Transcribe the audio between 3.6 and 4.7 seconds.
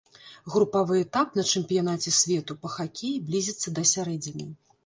да сярэдзіны.